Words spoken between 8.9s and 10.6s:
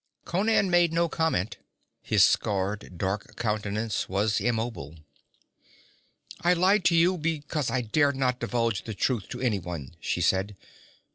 truth to anyone,' she said.